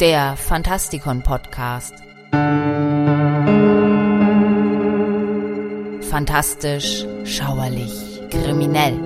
der 0.00 0.36
Fantastikon 0.36 1.22
Podcast. 1.22 1.94
Fantastisch, 6.10 7.06
schauerlich, 7.24 8.20
kriminell. 8.30 8.98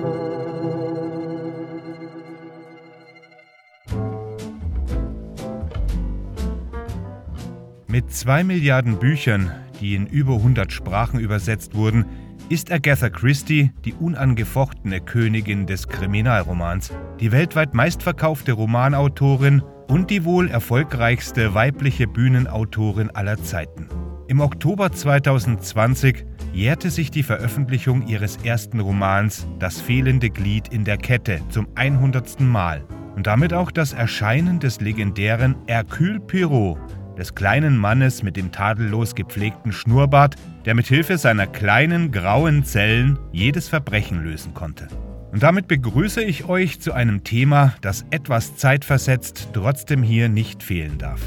Mit 7.87 8.13
zwei 8.13 8.43
Milliarden 8.43 8.99
Büchern, 8.99 9.51
die 9.79 9.95
in 9.95 10.07
über 10.07 10.35
100 10.35 10.71
Sprachen 10.71 11.19
übersetzt 11.19 11.73
wurden, 11.73 12.05
ist 12.49 12.69
Agatha 12.69 13.09
Christie 13.09 13.71
die 13.85 13.93
unangefochtene 13.93 14.99
Königin 14.99 15.67
des 15.67 15.87
Kriminalromans, 15.87 16.91
die 17.21 17.31
weltweit 17.31 17.73
meistverkaufte 17.73 18.51
Romanautorin 18.51 19.63
und 19.91 20.09
die 20.09 20.23
wohl 20.23 20.49
erfolgreichste 20.49 21.53
weibliche 21.53 22.07
Bühnenautorin 22.07 23.09
aller 23.09 23.43
Zeiten. 23.43 23.89
Im 24.29 24.39
Oktober 24.39 24.89
2020 24.89 26.23
jährte 26.53 26.89
sich 26.89 27.11
die 27.11 27.23
Veröffentlichung 27.23 28.07
ihres 28.07 28.37
ersten 28.37 28.79
Romans 28.79 29.45
Das 29.59 29.81
fehlende 29.81 30.29
Glied 30.29 30.69
in 30.69 30.85
der 30.85 30.95
Kette 30.95 31.41
zum 31.49 31.67
100. 31.75 32.39
Mal 32.39 32.85
und 33.17 33.27
damit 33.27 33.53
auch 33.53 33.69
das 33.69 33.91
Erscheinen 33.91 34.61
des 34.61 34.79
legendären 34.79 35.57
Hercule 35.67 36.21
Poirot, 36.21 36.77
des 37.17 37.35
kleinen 37.35 37.77
Mannes 37.77 38.23
mit 38.23 38.37
dem 38.37 38.53
tadellos 38.53 39.13
gepflegten 39.13 39.73
Schnurrbart, 39.73 40.35
der 40.63 40.73
mit 40.73 40.87
Hilfe 40.87 41.17
seiner 41.17 41.47
kleinen 41.47 42.13
grauen 42.13 42.63
Zellen 42.63 43.19
jedes 43.33 43.67
Verbrechen 43.67 44.23
lösen 44.23 44.53
konnte. 44.53 44.87
Und 45.31 45.43
damit 45.43 45.67
begrüße 45.67 46.21
ich 46.21 46.45
euch 46.45 46.81
zu 46.81 46.91
einem 46.91 47.23
Thema, 47.23 47.75
das 47.81 48.05
etwas 48.11 48.57
zeitversetzt 48.57 49.49
trotzdem 49.53 50.03
hier 50.03 50.27
nicht 50.27 50.61
fehlen 50.61 50.97
darf. 50.97 51.21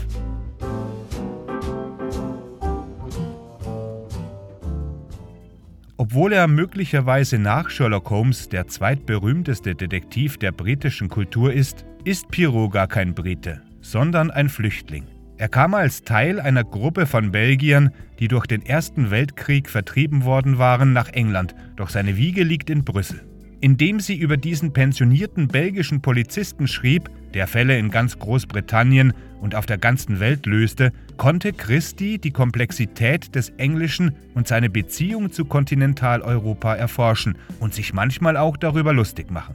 Obwohl 5.96 6.34
er 6.34 6.48
möglicherweise 6.48 7.38
nach 7.38 7.70
Sherlock 7.70 8.10
Holmes 8.10 8.50
der 8.50 8.66
zweitberühmteste 8.66 9.74
Detektiv 9.74 10.36
der 10.36 10.52
britischen 10.52 11.08
Kultur 11.08 11.52
ist, 11.52 11.86
ist 12.04 12.28
Pirot 12.28 12.72
gar 12.72 12.88
kein 12.88 13.14
Brite, 13.14 13.62
sondern 13.80 14.30
ein 14.30 14.50
Flüchtling. 14.50 15.06
Er 15.38 15.48
kam 15.48 15.72
als 15.72 16.02
Teil 16.02 16.40
einer 16.40 16.62
Gruppe 16.62 17.06
von 17.06 17.32
Belgiern, 17.32 17.90
die 18.18 18.28
durch 18.28 18.46
den 18.46 18.66
Ersten 18.66 19.10
Weltkrieg 19.10 19.70
vertrieben 19.70 20.24
worden 20.24 20.58
waren, 20.58 20.92
nach 20.92 21.08
England, 21.08 21.54
doch 21.76 21.88
seine 21.88 22.16
Wiege 22.18 22.44
liegt 22.44 22.68
in 22.68 22.84
Brüssel. 22.84 23.22
Indem 23.64 23.98
sie 23.98 24.16
über 24.16 24.36
diesen 24.36 24.74
pensionierten 24.74 25.48
belgischen 25.48 26.02
Polizisten 26.02 26.68
schrieb, 26.68 27.08
der 27.32 27.46
Fälle 27.46 27.78
in 27.78 27.90
ganz 27.90 28.18
Großbritannien 28.18 29.14
und 29.40 29.54
auf 29.54 29.64
der 29.64 29.78
ganzen 29.78 30.20
Welt 30.20 30.44
löste, 30.44 30.92
konnte 31.16 31.54
Christie 31.54 32.18
die 32.18 32.30
Komplexität 32.30 33.34
des 33.34 33.48
Englischen 33.56 34.16
und 34.34 34.46
seine 34.46 34.68
Beziehung 34.68 35.32
zu 35.32 35.46
Kontinentaleuropa 35.46 36.74
erforschen 36.74 37.38
und 37.58 37.72
sich 37.72 37.94
manchmal 37.94 38.36
auch 38.36 38.58
darüber 38.58 38.92
lustig 38.92 39.30
machen. 39.30 39.54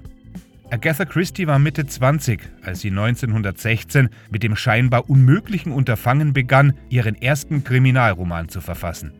Agatha 0.71 1.05
Christie 1.05 1.45
war 1.45 1.59
Mitte 1.59 1.85
20, 1.85 2.41
als 2.63 2.79
sie 2.79 2.89
1916 2.89 4.09
mit 4.31 4.41
dem 4.41 4.55
scheinbar 4.55 5.07
unmöglichen 5.07 5.71
Unterfangen 5.71 6.33
begann, 6.33 6.73
ihren 6.89 7.13
ersten 7.13 7.63
Kriminalroman 7.63 8.49
zu 8.49 8.59
verfassen. 8.59 9.11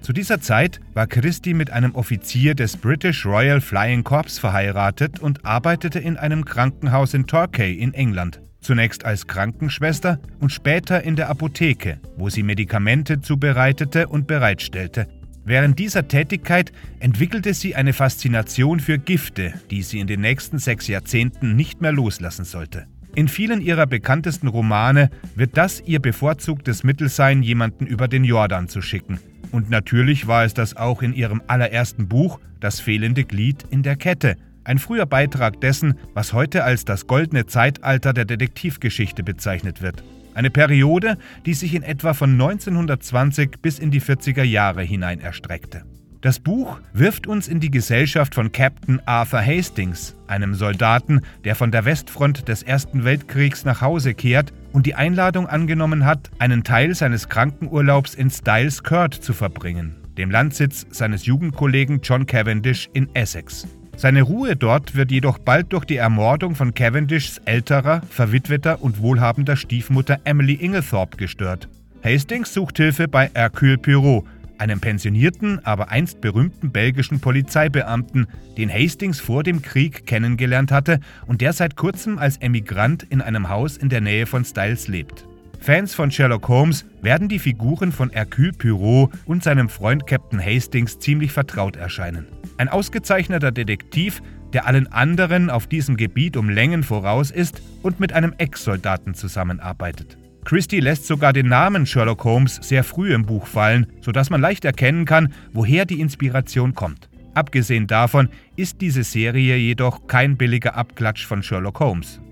Zu 0.00 0.12
dieser 0.12 0.40
Zeit 0.40 0.80
war 0.94 1.06
Christie 1.06 1.54
mit 1.54 1.70
einem 1.70 1.94
Offizier 1.94 2.54
des 2.54 2.76
British 2.76 3.26
Royal 3.26 3.60
Flying 3.60 4.04
Corps 4.04 4.38
verheiratet 4.38 5.20
und 5.20 5.44
arbeitete 5.44 5.98
in 5.98 6.16
einem 6.16 6.44
Krankenhaus 6.44 7.14
in 7.14 7.26
Torquay 7.26 7.72
in 7.74 7.94
England. 7.94 8.40
Zunächst 8.60 9.04
als 9.04 9.26
Krankenschwester 9.26 10.18
und 10.40 10.50
später 10.50 11.02
in 11.02 11.16
der 11.16 11.28
Apotheke, 11.28 12.00
wo 12.16 12.28
sie 12.28 12.42
Medikamente 12.42 13.20
zubereitete 13.20 14.08
und 14.08 14.26
bereitstellte, 14.26 15.06
Während 15.48 15.78
dieser 15.78 16.06
Tätigkeit 16.08 16.72
entwickelte 17.00 17.54
sie 17.54 17.74
eine 17.74 17.94
Faszination 17.94 18.80
für 18.80 18.98
Gifte, 18.98 19.54
die 19.70 19.80
sie 19.82 19.98
in 19.98 20.06
den 20.06 20.20
nächsten 20.20 20.58
sechs 20.58 20.88
Jahrzehnten 20.88 21.56
nicht 21.56 21.80
mehr 21.80 21.90
loslassen 21.90 22.44
sollte. 22.44 22.86
In 23.14 23.28
vielen 23.28 23.62
ihrer 23.62 23.86
bekanntesten 23.86 24.48
Romane 24.48 25.08
wird 25.36 25.56
das 25.56 25.82
ihr 25.86 26.00
bevorzugtes 26.00 26.84
Mittel 26.84 27.08
sein, 27.08 27.42
jemanden 27.42 27.86
über 27.86 28.08
den 28.08 28.24
Jordan 28.24 28.68
zu 28.68 28.82
schicken. 28.82 29.20
Und 29.52 29.70
natürlich 29.70 30.26
war 30.26 30.44
es 30.44 30.54
das 30.54 30.76
auch 30.76 31.02
in 31.02 31.14
ihrem 31.14 31.42
allerersten 31.46 32.08
Buch 32.08 32.40
Das 32.60 32.80
fehlende 32.80 33.24
Glied 33.24 33.64
in 33.70 33.82
der 33.82 33.96
Kette, 33.96 34.36
ein 34.64 34.78
früher 34.78 35.06
Beitrag 35.06 35.60
dessen, 35.60 35.94
was 36.12 36.32
heute 36.32 36.64
als 36.64 36.84
das 36.84 37.06
goldene 37.06 37.46
Zeitalter 37.46 38.12
der 38.12 38.24
Detektivgeschichte 38.24 39.22
bezeichnet 39.22 39.80
wird. 39.80 40.02
Eine 40.34 40.50
Periode, 40.50 41.16
die 41.46 41.54
sich 41.54 41.74
in 41.74 41.82
etwa 41.82 42.14
von 42.14 42.32
1920 42.32 43.62
bis 43.62 43.78
in 43.78 43.90
die 43.90 44.02
40er 44.02 44.42
Jahre 44.42 44.82
hinein 44.82 45.20
erstreckte. 45.20 45.84
Das 46.20 46.40
Buch 46.40 46.80
wirft 46.92 47.28
uns 47.28 47.46
in 47.46 47.60
die 47.60 47.70
Gesellschaft 47.70 48.34
von 48.34 48.50
Captain 48.50 49.00
Arthur 49.06 49.40
Hastings, 49.40 50.16
einem 50.26 50.56
Soldaten, 50.56 51.20
der 51.44 51.54
von 51.54 51.70
der 51.70 51.84
Westfront 51.84 52.48
des 52.48 52.64
Ersten 52.64 53.04
Weltkriegs 53.04 53.64
nach 53.64 53.82
Hause 53.82 54.14
kehrt 54.14 54.52
und 54.72 54.86
die 54.86 54.96
Einladung 54.96 55.46
angenommen 55.46 56.04
hat, 56.04 56.30
einen 56.40 56.64
Teil 56.64 56.96
seines 56.96 57.28
Krankenurlaubs 57.28 58.14
in 58.14 58.30
Styles 58.30 58.82
Court 58.82 59.14
zu 59.14 59.32
verbringen, 59.32 59.94
dem 60.16 60.32
Landsitz 60.32 60.86
seines 60.90 61.24
Jugendkollegen 61.24 62.00
John 62.02 62.26
Cavendish 62.26 62.88
in 62.94 63.14
Essex. 63.14 63.68
Seine 63.96 64.22
Ruhe 64.22 64.56
dort 64.56 64.96
wird 64.96 65.12
jedoch 65.12 65.38
bald 65.38 65.72
durch 65.72 65.84
die 65.84 65.96
Ermordung 65.96 66.56
von 66.56 66.74
Cavendishs 66.74 67.40
älterer, 67.44 68.02
verwitweter 68.10 68.82
und 68.82 69.02
wohlhabender 69.02 69.54
Stiefmutter 69.54 70.18
Emily 70.24 70.54
Inglethorpe 70.54 71.16
gestört. 71.16 71.68
Hastings 72.02 72.54
sucht 72.54 72.76
Hilfe 72.76 73.08
bei 73.08 73.30
Hercule 73.34 73.78
Poirot, 73.78 74.24
einem 74.60 74.80
pensionierten, 74.80 75.64
aber 75.64 75.90
einst 75.90 76.20
berühmten 76.20 76.70
belgischen 76.70 77.20
Polizeibeamten, 77.20 78.26
den 78.56 78.72
Hastings 78.72 79.20
vor 79.20 79.42
dem 79.42 79.62
Krieg 79.62 80.06
kennengelernt 80.06 80.72
hatte 80.72 81.00
und 81.26 81.40
der 81.40 81.52
seit 81.52 81.76
kurzem 81.76 82.18
als 82.18 82.38
Emigrant 82.38 83.04
in 83.04 83.20
einem 83.20 83.48
Haus 83.48 83.76
in 83.76 83.88
der 83.88 84.00
Nähe 84.00 84.26
von 84.26 84.44
Styles 84.44 84.88
lebt. 84.88 85.26
Fans 85.60 85.94
von 85.94 86.10
Sherlock 86.10 86.48
Holmes 86.48 86.86
werden 87.02 87.28
die 87.28 87.38
Figuren 87.38 87.92
von 87.92 88.10
Hercule 88.10 88.52
Poirot 88.52 89.10
und 89.26 89.42
seinem 89.42 89.68
Freund 89.68 90.06
Captain 90.06 90.44
Hastings 90.44 90.98
ziemlich 90.98 91.32
vertraut 91.32 91.76
erscheinen. 91.76 92.26
Ein 92.58 92.68
ausgezeichneter 92.68 93.50
Detektiv, 93.50 94.22
der 94.52 94.66
allen 94.66 94.86
anderen 94.86 95.50
auf 95.50 95.66
diesem 95.66 95.96
Gebiet 95.96 96.36
um 96.36 96.48
Längen 96.48 96.82
voraus 96.82 97.30
ist 97.30 97.60
und 97.82 98.00
mit 98.00 98.12
einem 98.12 98.34
Ex-Soldaten 98.38 99.14
zusammenarbeitet. 99.14 100.16
Christie 100.48 100.80
lässt 100.80 101.06
sogar 101.06 101.34
den 101.34 101.48
Namen 101.48 101.84
Sherlock 101.84 102.24
Holmes 102.24 102.58
sehr 102.62 102.82
früh 102.82 103.12
im 103.12 103.26
Buch 103.26 103.46
fallen, 103.46 103.86
sodass 104.00 104.30
man 104.30 104.40
leicht 104.40 104.64
erkennen 104.64 105.04
kann, 105.04 105.34
woher 105.52 105.84
die 105.84 106.00
Inspiration 106.00 106.74
kommt. 106.74 107.10
Abgesehen 107.34 107.86
davon 107.86 108.30
ist 108.56 108.80
diese 108.80 109.04
Serie 109.04 109.56
jedoch 109.56 110.06
kein 110.06 110.38
billiger 110.38 110.74
Abklatsch 110.74 111.26
von 111.26 111.42
Sherlock 111.42 111.80
Holmes. 111.80 112.22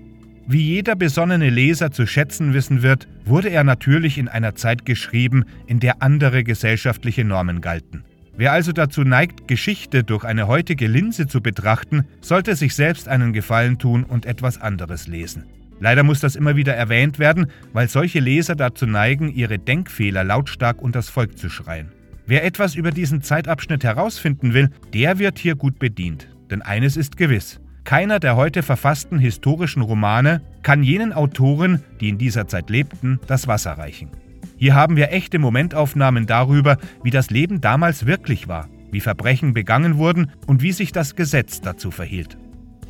Wie 0.47 0.63
jeder 0.63 0.95
besonnene 0.95 1.51
Leser 1.51 1.91
zu 1.91 2.07
schätzen 2.07 2.55
wissen 2.55 2.81
wird, 2.81 3.07
wurde 3.23 3.49
er 3.49 3.63
natürlich 3.63 4.17
in 4.17 4.29
einer 4.29 4.55
Zeit 4.55 4.83
geschrieben, 4.83 5.45
in 5.67 5.79
der 5.79 6.01
andere 6.01 6.43
gesellschaftliche 6.43 7.23
Normen 7.23 7.61
galten. 7.61 8.03
Wer 8.35 8.51
also 8.51 8.71
dazu 8.71 9.03
neigt, 9.03 9.47
Geschichte 9.47 10.03
durch 10.03 10.23
eine 10.23 10.47
heutige 10.47 10.87
Linse 10.87 11.27
zu 11.27 11.39
betrachten, 11.39 12.07
sollte 12.21 12.55
sich 12.55 12.73
selbst 12.73 13.07
einen 13.07 13.31
Gefallen 13.31 13.77
tun 13.77 14.03
und 14.03 14.25
etwas 14.25 14.59
anderes 14.59 15.05
lesen. 15.05 15.43
Leider 15.79 16.03
muss 16.03 16.19
das 16.19 16.35
immer 16.35 16.55
wieder 16.55 16.73
erwähnt 16.73 17.19
werden, 17.19 17.47
weil 17.73 17.87
solche 17.87 18.19
Leser 18.19 18.55
dazu 18.55 18.85
neigen, 18.85 19.29
ihre 19.29 19.59
Denkfehler 19.59 20.23
lautstark 20.23 20.81
unters 20.81 21.09
Volk 21.09 21.37
zu 21.37 21.49
schreien. 21.49 21.91
Wer 22.25 22.43
etwas 22.43 22.75
über 22.75 22.91
diesen 22.91 23.21
Zeitabschnitt 23.21 23.83
herausfinden 23.83 24.53
will, 24.53 24.69
der 24.93 25.19
wird 25.19 25.39
hier 25.39 25.55
gut 25.55 25.79
bedient. 25.79 26.27
Denn 26.49 26.61
eines 26.61 26.97
ist 26.97 27.15
gewiss. 27.15 27.61
Keiner 27.83 28.19
der 28.19 28.35
heute 28.35 28.63
verfassten 28.63 29.17
historischen 29.17 29.81
Romane 29.81 30.41
kann 30.61 30.83
jenen 30.83 31.13
Autoren, 31.13 31.83
die 32.01 32.09
in 32.09 32.17
dieser 32.17 32.47
Zeit 32.47 32.69
lebten, 32.69 33.19
das 33.27 33.47
Wasser 33.47 33.73
reichen. 33.73 34.09
Hier 34.57 34.75
haben 34.75 34.97
wir 34.97 35.13
echte 35.13 35.39
Momentaufnahmen 35.39 36.25
darüber, 36.25 36.77
wie 37.03 37.11
das 37.11 37.29
Leben 37.29 37.61
damals 37.61 38.05
wirklich 38.05 38.49
war, 38.49 38.67
wie 38.91 38.99
Verbrechen 38.99 39.53
begangen 39.53 39.97
wurden 39.97 40.31
und 40.47 40.61
wie 40.61 40.73
sich 40.73 40.91
das 40.91 41.15
Gesetz 41.15 41.61
dazu 41.61 41.91
verhielt. 41.91 42.37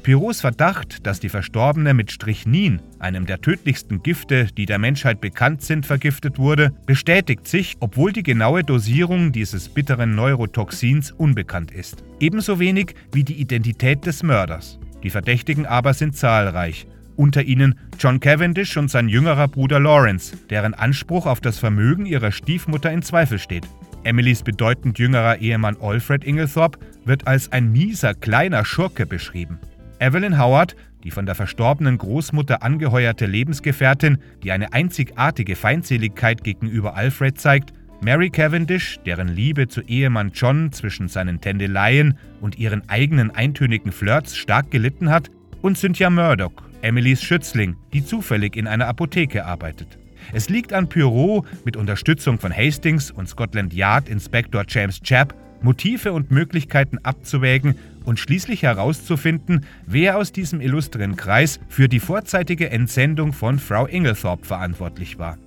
Pirots 0.08 0.40
Verdacht, 0.40 1.06
dass 1.06 1.20
die 1.20 1.28
Verstorbene 1.28 1.94
mit 1.94 2.14
Strychnin, 2.14 2.80
einem 2.98 3.26
der 3.26 3.42
tödlichsten 3.42 4.04
Gifte, 4.04 4.46
die 4.46 4.66
der 4.66 4.80
Menschheit 4.80 5.20
bekannt 5.20 5.64
sind, 5.64 5.86
vergiftet 5.86 6.40
wurde, 6.40 6.72
bestätigt 6.86 7.46
sich, 7.46 7.76
obwohl 7.82 8.14
die 8.14 8.24
genaue 8.24 8.64
Dosierung 8.64 9.34
dieses 9.34 9.68
bitteren 9.68 10.16
Neurotoxins 10.16 11.12
unbekannt 11.12 11.72
ist. 11.72 12.06
Ebenso 12.22 12.58
wenig 12.58 12.96
wie 13.12 13.26
die 13.26 13.34
Identität 13.34 14.06
des 14.06 14.24
Mörders. 14.24 14.80
Die 15.04 15.10
Verdächtigen 15.10 15.66
aber 15.66 15.94
sind 15.94 16.16
zahlreich 16.16 16.88
unter 17.18 17.44
ihnen 17.44 17.78
John 18.00 18.22
Cavendish 18.22 18.78
und 18.78 18.90
sein 18.90 19.10
jüngerer 19.10 19.50
Bruder 19.50 19.82
Lawrence, 19.82 20.38
deren 20.50 20.74
Anspruch 20.74 21.26
auf 21.26 21.42
das 21.42 21.60
Vermögen 21.60 22.06
ihrer 22.06 22.32
Stiefmutter 22.32 22.94
in 22.94 23.02
Zweifel 23.02 23.40
steht. 23.40 23.68
Emilys 24.06 24.42
bedeutend 24.42 25.00
jüngerer 25.00 25.40
Ehemann 25.40 25.76
Alfred 25.82 26.24
Inglethorpe 26.24 26.80
wird 27.04 27.28
als 27.28 27.52
ein 27.52 27.74
mieser 27.74 28.14
kleiner 28.14 28.64
Schurke 28.64 29.06
beschrieben. 29.06 29.60
Evelyn 30.00 30.38
Howard, 30.38 30.76
die 31.04 31.12
von 31.12 31.26
der 31.26 31.36
verstorbenen 31.36 31.98
Großmutter 31.98 32.64
angeheuerte 32.64 33.26
Lebensgefährtin, 33.26 34.20
die 34.44 34.52
eine 34.52 34.74
einzigartige 34.74 35.56
Feindseligkeit 35.56 36.44
gegenüber 36.44 36.96
Alfred 36.96 37.40
zeigt, 37.40 37.74
Mary 38.02 38.30
Cavendish, 38.30 39.00
deren 39.06 39.28
Liebe 39.28 39.68
zu 39.68 39.82
Ehemann 39.82 40.32
John 40.34 40.72
zwischen 40.72 41.08
seinen 41.08 41.42
Tändeleien 41.42 42.18
und 42.42 42.60
ihren 42.60 42.88
eigenen 42.90 43.32
eintönigen 43.32 43.92
Flirts 43.92 44.38
stark 44.38 44.70
gelitten 44.70 45.10
hat, 45.10 45.32
und 45.64 45.78
Cynthia 45.78 46.12
Murdoch, 46.12 46.54
Emilys 46.84 47.24
Schützling, 47.24 47.76
die 47.92 48.06
zufällig 48.06 48.56
in 48.56 48.68
einer 48.68 48.88
Apotheke 48.88 49.46
arbeitet. 49.46 49.98
Es 50.34 50.50
liegt 50.50 50.74
an 50.74 50.88
Poirot, 50.88 51.46
mit 51.66 51.76
Unterstützung 51.76 52.38
von 52.38 52.56
Hastings 52.56 53.10
und 53.10 53.28
Scotland 53.28 53.74
Yard 53.74 54.10
Inspektor 54.10 54.64
James 54.68 55.02
Chapp, 55.02 55.34
Motive 55.64 56.14
und 56.14 56.30
Möglichkeiten 56.30 57.00
abzuwägen 57.00 57.76
und 58.08 58.20
schließlich 58.20 58.64
herauszufinden, 58.64 59.66
wer 59.86 60.18
aus 60.18 60.32
diesem 60.32 60.62
illustren 60.62 61.18
Kreis 61.18 61.60
für 61.68 61.90
die 61.90 62.00
vorzeitige 62.00 62.70
Entsendung 62.72 63.34
von 63.34 63.60
Frau 63.60 63.86
Inglethorpe 63.86 64.46
verantwortlich 64.46 65.20
war. 65.20 65.38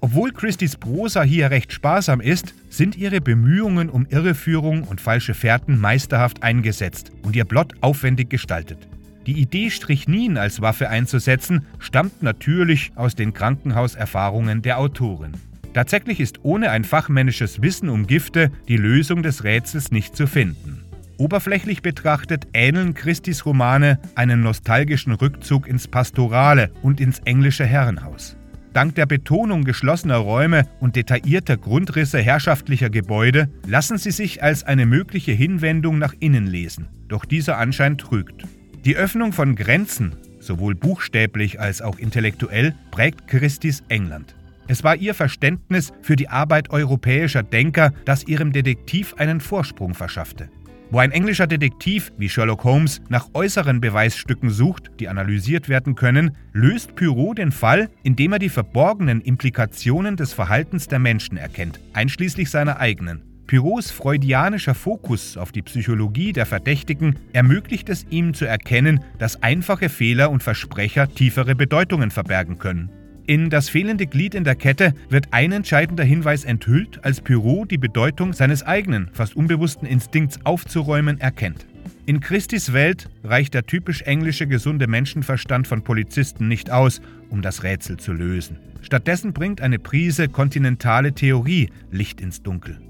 Obwohl 0.00 0.32
Christys 0.32 0.76
Prosa 0.76 1.22
hier 1.22 1.50
recht 1.50 1.72
sparsam 1.72 2.20
ist, 2.20 2.54
sind 2.70 2.96
ihre 2.96 3.20
Bemühungen 3.20 3.88
um 3.88 4.06
Irreführung 4.10 4.82
und 4.82 5.00
falsche 5.00 5.32
Fährten 5.32 5.78
meisterhaft 5.78 6.42
eingesetzt 6.42 7.12
und 7.22 7.36
ihr 7.36 7.44
Plot 7.44 7.74
aufwendig 7.80 8.30
gestaltet. 8.30 8.88
Die 9.26 9.40
Idee, 9.40 9.70
Strichnin 9.70 10.38
als 10.38 10.60
Waffe 10.60 10.88
einzusetzen, 10.88 11.66
stammt 11.78 12.22
natürlich 12.22 12.92
aus 12.96 13.14
den 13.14 13.32
Krankenhauserfahrungen 13.32 14.62
der 14.62 14.78
Autorin. 14.78 15.32
Tatsächlich 15.72 16.18
ist 16.18 16.40
ohne 16.42 16.70
ein 16.70 16.82
fachmännisches 16.82 17.62
Wissen 17.62 17.88
um 17.88 18.06
Gifte 18.06 18.50
die 18.66 18.76
Lösung 18.76 19.22
des 19.22 19.44
Rätsels 19.44 19.92
nicht 19.92 20.16
zu 20.16 20.26
finden. 20.26 20.77
Oberflächlich 21.18 21.82
betrachtet 21.82 22.46
ähneln 22.52 22.94
Christis 22.94 23.44
Romane 23.44 23.98
einen 24.14 24.40
nostalgischen 24.40 25.12
Rückzug 25.12 25.66
ins 25.66 25.88
Pastorale 25.88 26.70
und 26.80 27.00
ins 27.00 27.18
englische 27.24 27.66
Herrenhaus. 27.66 28.36
Dank 28.72 28.94
der 28.94 29.06
Betonung 29.06 29.64
geschlossener 29.64 30.18
Räume 30.18 30.68
und 30.78 30.94
detaillierter 30.94 31.56
Grundrisse 31.56 32.20
herrschaftlicher 32.20 32.88
Gebäude 32.88 33.50
lassen 33.66 33.98
sie 33.98 34.12
sich 34.12 34.44
als 34.44 34.62
eine 34.62 34.86
mögliche 34.86 35.32
Hinwendung 35.32 35.98
nach 35.98 36.14
innen 36.20 36.46
lesen, 36.46 36.88
doch 37.08 37.24
dieser 37.24 37.58
Anschein 37.58 37.98
trügt. 37.98 38.44
Die 38.84 38.94
Öffnung 38.94 39.32
von 39.32 39.56
Grenzen, 39.56 40.14
sowohl 40.38 40.76
buchstäblich 40.76 41.58
als 41.58 41.82
auch 41.82 41.98
intellektuell, 41.98 42.76
prägt 42.92 43.26
Christis 43.26 43.82
England. 43.88 44.36
Es 44.68 44.84
war 44.84 44.94
ihr 44.94 45.14
Verständnis 45.14 45.92
für 46.00 46.14
die 46.14 46.28
Arbeit 46.28 46.70
europäischer 46.70 47.42
Denker, 47.42 47.92
das 48.04 48.22
ihrem 48.28 48.52
Detektiv 48.52 49.14
einen 49.18 49.40
Vorsprung 49.40 49.94
verschaffte. 49.94 50.50
Wo 50.90 51.00
ein 51.00 51.10
englischer 51.12 51.46
Detektiv 51.46 52.12
wie 52.16 52.30
Sherlock 52.30 52.64
Holmes 52.64 53.02
nach 53.10 53.28
äußeren 53.34 53.82
Beweisstücken 53.82 54.48
sucht, 54.48 54.90
die 54.98 55.08
analysiert 55.08 55.68
werden 55.68 55.94
können, 55.94 56.34
löst 56.54 56.96
Poirot 56.96 57.36
den 57.36 57.52
Fall, 57.52 57.90
indem 58.02 58.32
er 58.32 58.38
die 58.38 58.48
verborgenen 58.48 59.20
Implikationen 59.20 60.16
des 60.16 60.32
Verhaltens 60.32 60.88
der 60.88 60.98
Menschen 60.98 61.36
erkennt, 61.36 61.78
einschließlich 61.92 62.48
seiner 62.48 62.80
eigenen. 62.80 63.22
Poirots 63.46 63.90
freudianischer 63.90 64.74
Fokus 64.74 65.36
auf 65.36 65.52
die 65.52 65.62
Psychologie 65.62 66.32
der 66.32 66.46
Verdächtigen 66.46 67.16
ermöglicht 67.34 67.90
es 67.90 68.06
ihm 68.08 68.32
zu 68.32 68.46
erkennen, 68.46 69.00
dass 69.18 69.42
einfache 69.42 69.90
Fehler 69.90 70.30
und 70.30 70.42
Versprecher 70.42 71.08
tiefere 71.08 71.54
Bedeutungen 71.54 72.10
verbergen 72.10 72.58
können. 72.58 72.90
In 73.28 73.50
das 73.50 73.68
fehlende 73.68 74.06
Glied 74.06 74.34
in 74.34 74.44
der 74.44 74.54
Kette 74.54 74.94
wird 75.10 75.26
ein 75.32 75.52
entscheidender 75.52 76.02
Hinweis 76.02 76.44
enthüllt, 76.44 77.04
als 77.04 77.20
Poirot 77.20 77.70
die 77.70 77.76
Bedeutung 77.76 78.32
seines 78.32 78.62
eigenen, 78.62 79.10
fast 79.12 79.36
unbewussten 79.36 79.86
Instinkts 79.86 80.38
aufzuräumen 80.44 81.20
erkennt. 81.20 81.66
In 82.06 82.20
Christis 82.20 82.72
Welt 82.72 83.10
reicht 83.22 83.52
der 83.52 83.66
typisch 83.66 84.00
englische 84.00 84.46
gesunde 84.46 84.86
Menschenverstand 84.86 85.66
von 85.66 85.82
Polizisten 85.82 86.48
nicht 86.48 86.70
aus, 86.70 87.02
um 87.28 87.42
das 87.42 87.64
Rätsel 87.64 87.98
zu 87.98 88.14
lösen. 88.14 88.56
Stattdessen 88.80 89.34
bringt 89.34 89.60
eine 89.60 89.78
Prise 89.78 90.28
kontinentale 90.30 91.12
Theorie 91.12 91.68
Licht 91.90 92.22
ins 92.22 92.42
Dunkel. 92.42 92.80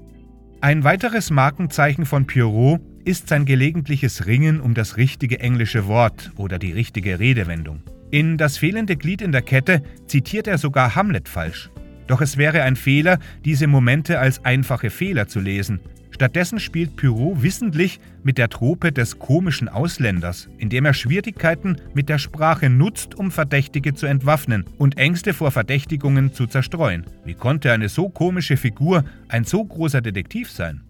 Ein 0.61 0.85
weiteres 0.85 1.31
Markenzeichen 1.31 2.05
von 2.05 2.27
Poirot 2.27 2.79
ist 3.03 3.27
sein 3.27 3.43
gelegentliches 3.43 4.25
Ringen 4.25 4.61
um 4.61 4.73
das 4.73 4.95
richtige 4.95 5.41
englische 5.41 5.85
Wort 5.87 6.31
oder 6.37 6.59
die 6.59 6.71
richtige 6.71 7.19
Redewendung. 7.19 7.83
In 8.11 8.37
Das 8.37 8.57
fehlende 8.57 8.95
Glied 8.95 9.21
in 9.21 9.31
der 9.31 9.43
Kette 9.43 9.83
zitiert 10.07 10.47
er 10.47 10.57
sogar 10.57 10.95
Hamlet 10.95 11.29
falsch. 11.29 11.69
Doch 12.07 12.21
es 12.21 12.37
wäre 12.37 12.63
ein 12.63 12.75
Fehler, 12.75 13.19
diese 13.45 13.67
Momente 13.67 14.17
als 14.17 14.43
einfache 14.43 14.89
Fehler 14.89 15.27
zu 15.27 15.39
lesen. 15.39 15.79
Stattdessen 16.09 16.59
spielt 16.59 16.95
Poirot 16.95 17.43
wissentlich 17.43 17.99
mit 18.23 18.39
der 18.39 18.49
Trope 18.49 18.91
des 18.91 19.19
komischen 19.19 19.69
Ausländers, 19.69 20.49
indem 20.57 20.85
er 20.85 20.95
Schwierigkeiten 20.95 21.77
mit 21.93 22.09
der 22.09 22.17
Sprache 22.17 22.69
nutzt, 22.69 23.13
um 23.13 23.29
Verdächtige 23.29 23.93
zu 23.93 24.07
entwaffnen 24.07 24.65
und 24.79 24.97
Ängste 24.97 25.33
vor 25.33 25.51
Verdächtigungen 25.51 26.33
zu 26.33 26.47
zerstreuen. 26.47 27.05
Wie 27.25 27.35
konnte 27.35 27.71
eine 27.71 27.89
so 27.89 28.09
komische 28.09 28.57
Figur 28.57 29.05
ein 29.27 29.43
so 29.43 29.63
großer 29.63 30.01
Detektiv 30.01 30.49
sein? 30.49 30.81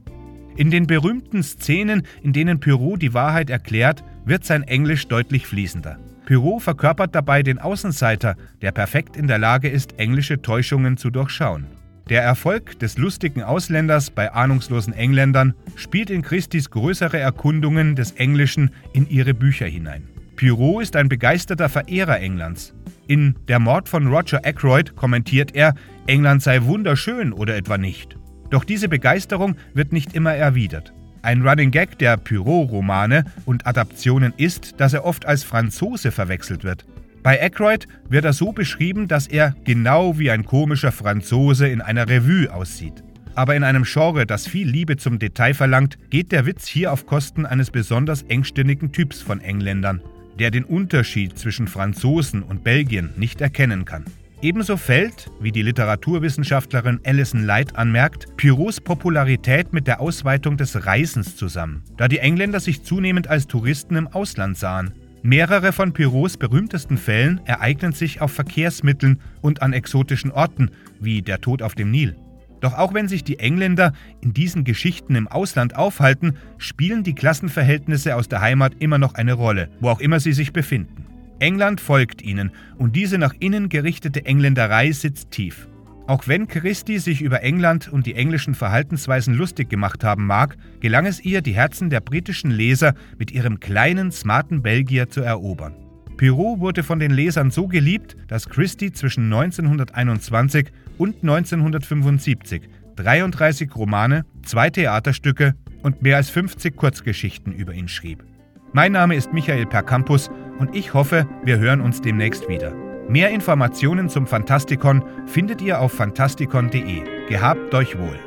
In 0.59 0.71
den 0.71 0.88
berühmten 0.88 1.41
Szenen, 1.41 2.03
in 2.21 2.33
denen 2.33 2.59
Poirot 2.59 3.01
die 3.01 3.13
Wahrheit 3.13 3.50
erklärt, 3.50 4.03
wird 4.25 4.44
sein 4.44 4.63
Englisch 4.63 5.07
deutlich 5.07 5.47
fließender. 5.47 5.97
Poirot 6.25 6.61
verkörpert 6.61 7.15
dabei 7.15 7.44
den 7.44 7.59
Außenseiter, 7.59 8.35
der 8.61 8.73
perfekt 8.73 9.15
in 9.15 9.27
der 9.27 9.38
Lage 9.38 9.69
ist, 9.69 9.97
englische 10.00 10.41
Täuschungen 10.41 10.97
zu 10.97 11.11
durchschauen. 11.11 11.67
Der 12.09 12.23
Erfolg 12.23 12.77
des 12.77 12.97
lustigen 12.97 13.41
Ausländers 13.41 14.11
bei 14.11 14.33
ahnungslosen 14.33 14.91
Engländern 14.91 15.53
spielt 15.75 16.09
in 16.09 16.23
Christis 16.23 16.69
größere 16.69 17.17
Erkundungen 17.17 17.95
des 17.95 18.12
Englischen 18.12 18.71
in 18.91 19.09
ihre 19.09 19.33
Bücher 19.33 19.65
hinein. 19.67 20.09
Poirot 20.35 20.83
ist 20.83 20.97
ein 20.97 21.07
begeisterter 21.07 21.69
Verehrer 21.69 22.19
Englands. 22.19 22.73
In 23.07 23.35
Der 23.47 23.59
Mord 23.59 23.88
von 23.88 24.07
Roger 24.07 24.41
Ackroyd 24.44 24.97
kommentiert 24.97 25.55
er, 25.55 25.73
England 26.05 26.44
sei 26.44 26.63
wunderschön 26.63 27.31
oder 27.31 27.55
etwa 27.55 27.77
nicht. 27.77 28.19
Doch 28.50 28.63
diese 28.63 28.90
Begeisterung 28.90 29.56
wird 29.74 29.94
nicht 29.94 30.13
immer 30.13 30.34
erwidert. 30.34 30.94
Ein 31.22 31.46
Running 31.46 31.72
Gag 31.72 32.00
der 32.00 32.18
Poirot-Romane 32.18 33.25
und 33.46 33.68
Adaptionen 33.68 34.34
ist, 34.38 34.80
dass 34.80 34.94
er 34.94 35.06
oft 35.06 35.25
als 35.25 35.44
Franzose 35.44 36.12
verwechselt 36.12 36.63
wird. 36.63 36.86
Bei 37.22 37.42
Aykroyd 37.42 37.86
wird 38.07 38.24
er 38.24 38.34
so 38.34 38.54
beschrieben, 38.54 39.10
dass 39.10 39.28
er 39.28 39.54
genau 39.66 40.18
wie 40.18 40.31
ein 40.31 40.46
komischer 40.46 40.94
Franzose 40.94 41.68
in 41.68 41.81
einer 41.81 42.07
Revue 42.07 42.51
aussieht. 42.54 43.04
Aber 43.36 43.56
in 43.56 43.63
einem 43.63 43.84
Genre, 43.84 44.25
das 44.25 44.48
viel 44.48 44.68
Liebe 44.68 44.98
zum 44.98 45.19
Detail 45.19 45.54
verlangt, 45.54 45.98
geht 46.10 46.31
der 46.31 46.46
Witz 46.46 46.68
hier 46.68 46.94
auf 46.94 47.06
Kosten 47.06 47.46
eines 47.46 47.72
besonders 47.72 48.24
engstirnigen 48.24 48.92
Typs 48.94 49.22
von 49.22 49.42
Engländern, 49.42 50.01
der 50.40 50.51
den 50.51 50.63
Unterschied 50.63 51.38
zwischen 51.38 51.68
Franzosen 51.68 52.42
und 52.42 52.63
Belgien 52.63 53.10
nicht 53.18 53.42
erkennen 53.42 53.84
kann. 53.84 54.06
Ebenso 54.41 54.77
fällt, 54.77 55.29
wie 55.41 55.51
die 55.51 55.63
Literaturwissenschaftlerin 55.63 57.01
Alison 57.03 57.43
Light 57.43 57.75
anmerkt, 57.75 58.38
Poirots 58.38 58.79
Popularität 58.79 59.74
mit 59.74 59.86
der 59.86 60.00
Ausweitung 60.00 60.55
des 60.55 60.86
Reisens 60.86 61.36
zusammen, 61.36 61.84
da 61.98 62.08
die 62.08 62.19
Engländer 62.19 62.62
sich 62.62 62.84
zunehmend 62.84 63.27
als 63.27 63.48
Touristen 63.48 63.98
im 63.98 64.08
Ausland 64.08 64.58
sahen. 64.58 64.93
Mehrere 65.24 65.74
von 65.74 65.91
Poirots 65.91 66.38
berühmtesten 66.38 66.98
Fällen 66.98 67.41
ereignen 67.43 67.91
sich 67.91 68.22
auf 68.22 68.31
Verkehrsmitteln 68.31 69.19
und 69.41 69.62
an 69.62 69.74
exotischen 69.74 70.31
Orten, 70.31 70.72
wie 71.01 71.22
der 71.22 71.41
Tod 71.41 71.62
auf 71.62 71.75
dem 71.75 71.91
Nil. 71.91 72.15
Doch 72.62 72.77
auch 72.77 72.93
wenn 72.93 73.10
sich 73.10 73.25
die 73.25 73.39
Engländer 73.39 73.91
in 74.22 74.34
diesen 74.34 74.63
Geschichten 74.63 75.15
im 75.15 75.27
Ausland 75.27 75.75
aufhalten, 75.75 76.38
spielen 76.58 77.03
die 77.03 77.15
Klassenverhältnisse 77.15 78.15
aus 78.15 78.29
der 78.29 78.39
Heimat 78.39 78.74
immer 78.79 79.00
noch 79.00 79.15
eine 79.15 79.34
Rolle, 79.34 79.69
wo 79.81 79.89
auch 79.89 80.00
immer 80.00 80.22
sie 80.22 80.34
sich 80.34 80.53
befinden. 80.53 81.05
England 81.39 81.81
folgt 81.81 82.22
ihnen 82.22 82.51
und 82.77 82.96
diese 82.96 83.17
nach 83.17 83.34
innen 83.39 83.69
gerichtete 83.69 84.25
Engländerei 84.25 84.91
sitzt 84.91 85.31
tief. 85.31 85.67
Auch 86.08 86.27
wenn 86.27 86.48
Christie 86.48 86.98
sich 86.98 87.22
über 87.22 87.43
England 87.43 87.88
und 87.88 88.08
die 88.08 88.15
englischen 88.15 88.55
Verhaltensweisen 88.55 89.36
lustig 89.36 89.69
gemacht 89.69 90.03
haben 90.03 90.25
mag, 90.25 90.58
gelang 90.79 91.05
es 91.05 91.24
ihr, 91.24 91.41
die 91.41 91.53
Herzen 91.53 91.89
der 91.89 92.01
britischen 92.01 92.50
Leser 92.50 92.96
mit 93.17 93.31
ihrem 93.31 93.60
kleinen, 93.60 94.12
smarten 94.12 94.63
Belgier 94.63 95.10
zu 95.10 95.22
erobern. 95.22 95.75
Pirot 96.17 96.60
wurde 96.60 96.84
von 96.84 97.00
den 97.00 97.12
Lesern 97.12 97.51
so 97.51 97.67
geliebt, 97.67 98.17
dass 98.27 98.50
Christie 98.50 98.91
zwischen 98.91 99.31
1921 99.31 100.72
und 100.98 101.17
1975 101.22 102.63
33 102.96 103.74
Romane, 103.75 104.25
zwei 104.43 104.69
Theaterstücke 104.69 105.55
und 105.84 106.01
mehr 106.01 106.17
als 106.17 106.29
50 106.29 106.75
Kurzgeschichten 106.75 107.53
über 107.53 107.74
ihn 107.74 107.88
schrieb. 107.88 108.24
Mein 108.71 108.91
Name 108.91 109.15
ist 109.15 109.33
Michael 109.33 109.65
Percampus 109.65 110.29
und 110.59 110.75
ich 110.75 110.93
hoffe, 110.93 111.27
wir 111.43 111.57
hören 111.57 111.81
uns 111.81 112.01
demnächst 112.01 112.47
wieder. 112.47 112.71
Mehr 113.07 113.31
Informationen 113.31 114.09
zum 114.09 114.27
Fantastikon 114.27 115.03
findet 115.25 115.59
ihr 115.63 115.81
auf 115.81 115.91
fantastikon.de. 115.93 117.27
Gehabt 117.27 117.73
euch 117.73 117.97
wohl. 117.97 118.19